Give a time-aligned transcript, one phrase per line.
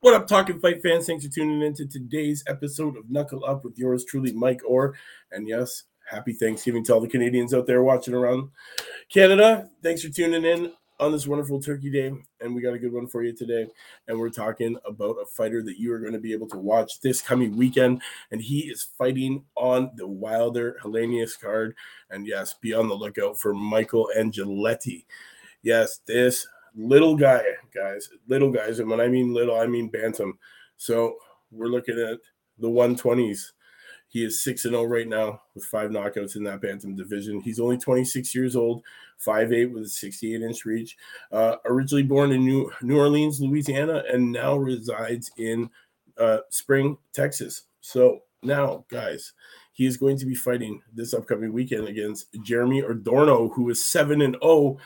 [0.00, 1.06] What up, Talking Fight fans?
[1.06, 4.94] Thanks for tuning in to today's episode of Knuckle Up with yours truly, Mike Orr.
[5.30, 8.48] And yes, happy Thanksgiving to all the Canadians out there watching around
[9.12, 9.68] Canada.
[9.82, 10.72] Thanks for tuning in
[11.02, 12.12] on this wonderful Turkey Day.
[12.40, 13.66] And we got a good one for you today.
[14.06, 17.00] And we're talking about a fighter that you are going to be able to watch
[17.00, 18.02] this coming weekend.
[18.30, 21.74] And he is fighting on the Wilder Helenius card.
[22.10, 25.04] And yes, be on the lookout for Michael Angeletti.
[25.62, 27.42] Yes, this little guy,
[27.74, 28.78] guys, little guys.
[28.78, 30.38] And when I mean little, I mean bantam.
[30.76, 31.16] So
[31.50, 32.18] we're looking at
[32.58, 33.50] the 120s.
[34.12, 37.40] He is 6 0 right now with five knockouts in that bantam division.
[37.40, 38.82] He's only 26 years old,
[39.26, 40.98] 5'8 with a 68 inch reach.
[41.32, 45.70] Uh, originally born in New, New Orleans, Louisiana, and now resides in
[46.18, 47.62] uh, Spring, Texas.
[47.80, 49.32] So now, guys,
[49.72, 54.20] he is going to be fighting this upcoming weekend against Jeremy Adorno, who is 7
[54.20, 54.76] and 0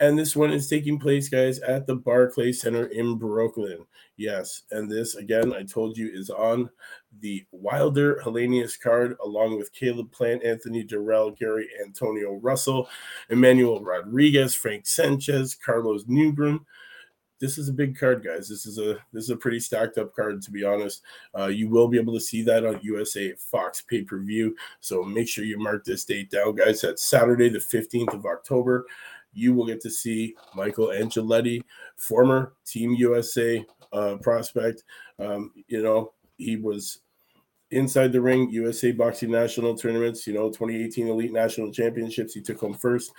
[0.00, 3.86] and this one is taking place, guys, at the Barclay Center in Brooklyn.
[4.18, 4.62] Yes.
[4.70, 6.68] And this, again, I told you, is on
[7.20, 12.88] the Wilder Helenius card, along with Caleb Plant, Anthony Dirrell, Gary Antonio Russell,
[13.30, 16.60] Emmanuel Rodriguez, Frank Sanchez, Carlos Negron.
[17.38, 18.48] This is a big card, guys.
[18.48, 21.02] This is a this is a pretty stacked up card, to be honest.
[21.38, 24.56] Uh, you will be able to see that on USA Fox pay per view.
[24.80, 26.80] So make sure you mark this date down, guys.
[26.80, 28.86] That's Saturday, the 15th of October
[29.36, 31.60] you will get to see Michael Angeletti,
[31.96, 34.82] former Team USA uh, prospect.
[35.18, 37.00] Um, you know, he was
[37.70, 42.32] inside the ring, USA Boxing National Tournaments, you know, 2018 Elite National Championships.
[42.32, 43.12] He took home first.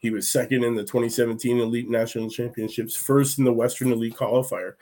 [0.00, 4.74] He was second in the 2017 Elite National Championships, first in the Western Elite Qualifier.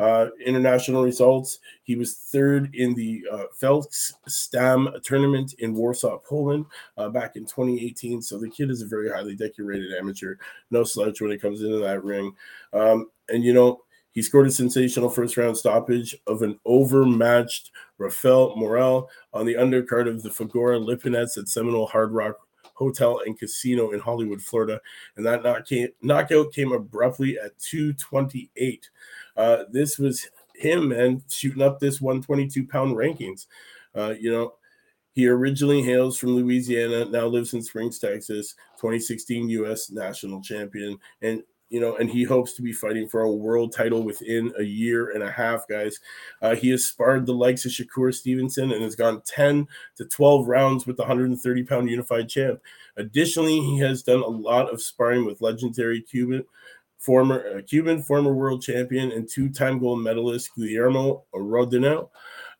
[0.00, 1.58] Uh, international results.
[1.82, 6.64] He was third in the uh, Stamm tournament in Warsaw, Poland,
[6.96, 8.22] uh, back in 2018.
[8.22, 10.36] So the kid is a very highly decorated amateur,
[10.70, 12.32] no slouch when it comes into that ring.
[12.72, 13.82] Um, and you know,
[14.12, 20.08] he scored a sensational first round stoppage of an overmatched Rafael Morel on the undercard
[20.08, 22.36] of the Figueroa Lipinets at Seminole Hard Rock
[22.80, 24.80] Hotel and Casino in Hollywood, Florida.
[25.16, 25.66] And that knock
[26.00, 28.88] knockout came abruptly at 228.
[29.36, 33.46] Uh, this was him, and shooting up this 122 pound rankings.
[33.94, 34.54] Uh, you know,
[35.12, 39.90] he originally hails from Louisiana, now lives in Springs, Texas, 2016 U.S.
[39.90, 40.98] national champion.
[41.22, 44.62] And you know, and he hopes to be fighting for a world title within a
[44.62, 46.00] year and a half, guys.
[46.42, 50.48] Uh, he has sparred the likes of Shakur Stevenson and has gone 10 to 12
[50.48, 52.60] rounds with the 130 pound unified champ.
[52.96, 56.44] Additionally, he has done a lot of sparring with legendary Cuban
[57.00, 62.08] former uh, Cuban former world champion and two-time gold medalist Guillermo Rigondeaux.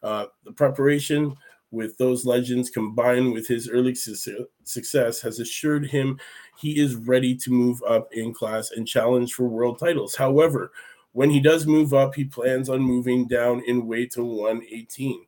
[0.02, 1.36] Uh, the preparation
[1.70, 6.18] with those legends combined with his early su- success has assured him
[6.58, 10.16] he is ready to move up in class and challenge for world titles.
[10.16, 10.72] However,
[11.12, 15.26] when he does move up, he plans on moving down in weight to 118.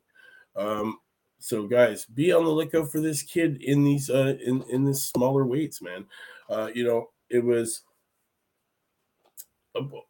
[0.57, 0.99] Um,
[1.39, 5.07] so guys, be on the lookout for this kid in these uh, in in this
[5.07, 6.05] smaller weights, man.
[6.49, 7.83] Uh, you know, it was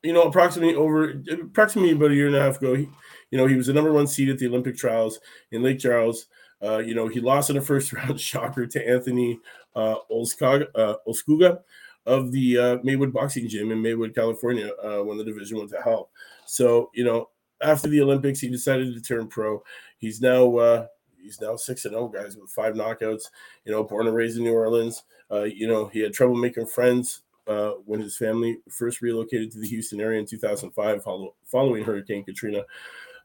[0.02, 2.88] you know, approximately over approximately about a year and a half ago, he,
[3.30, 6.26] you know, he was the number one seed at the Olympic trials in Lake Charles.
[6.62, 9.38] Uh, you know, he lost in a first round shocker to Anthony
[9.74, 11.60] uh, Olskaga, uh, Olskuga
[12.06, 15.80] of the uh, Maywood Boxing Gym in Maywood, California, uh, when the division went to
[15.80, 16.10] hell.
[16.46, 17.28] So, you know,
[17.62, 19.62] after the Olympics, he decided to turn pro.
[19.98, 20.86] He's now uh,
[21.22, 23.24] he's now six and zero, oh, guys, with five knockouts.
[23.64, 25.04] You know, born and raised in New Orleans.
[25.30, 29.58] Uh, you know, he had trouble making friends uh, when his family first relocated to
[29.58, 32.64] the Houston area in 2005 follow, following Hurricane Katrina.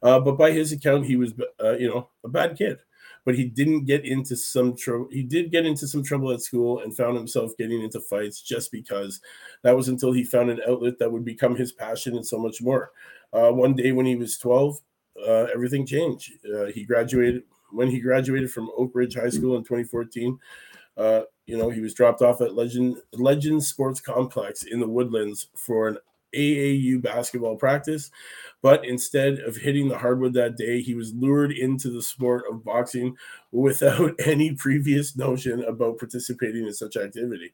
[0.01, 1.33] Uh, but by his account, he was,
[1.63, 2.77] uh, you know, a bad kid.
[3.25, 5.09] But he didn't get into some trouble.
[5.11, 8.71] He did get into some trouble at school and found himself getting into fights just
[8.71, 9.19] because
[9.63, 12.61] that was until he found an outlet that would become his passion and so much
[12.61, 12.91] more.
[13.33, 14.79] Uh, one day when he was 12,
[15.27, 16.33] uh, everything changed.
[16.45, 20.39] Uh, he graduated when he graduated from Oak Ridge High School in 2014.
[21.47, 25.87] You know, he was dropped off at Legend Legend Sports Complex in the Woodlands for
[25.87, 25.97] an
[26.35, 28.11] AAU basketball practice,
[28.61, 32.63] but instead of hitting the hardwood that day, he was lured into the sport of
[32.65, 33.15] boxing
[33.51, 37.53] without any previous notion about participating in such activity.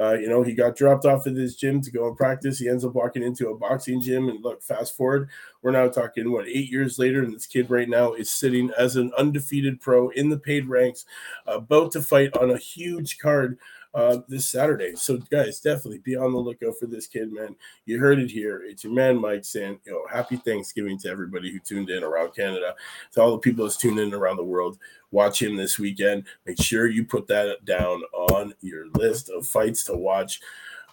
[0.00, 2.58] Uh, you know, he got dropped off at his gym to go and practice.
[2.58, 5.28] He ends up walking into a boxing gym, and look, fast forward,
[5.60, 8.96] We're now talking what eight years later, and this kid right now is sitting as
[8.96, 11.04] an undefeated pro in the paid ranks,
[11.46, 13.58] about to fight on a huge card
[13.94, 14.94] uh, this Saturday.
[14.94, 17.56] So, guys, definitely be on the lookout for this kid, man.
[17.86, 18.62] You heard it here.
[18.64, 22.34] It's your man Mike saying, you know, happy Thanksgiving to everybody who tuned in around
[22.34, 22.74] Canada,
[23.12, 24.78] to all the people that's tuned in around the world.
[25.10, 26.24] Watch him this weekend.
[26.46, 30.40] Make sure you put that down on your list of fights to watch.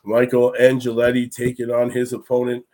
[0.03, 2.65] Michael Angeletti taking on his opponent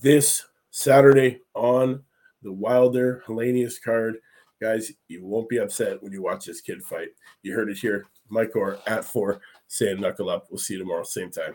[0.00, 2.02] this Saturday on
[2.42, 4.18] the Wilder Helenius card.
[4.60, 7.08] Guys, you won't be upset when you watch this kid fight.
[7.42, 8.06] You heard it here.
[8.28, 10.46] Mike Orr at four saying knuckle up.
[10.50, 11.54] We'll see you tomorrow, same time.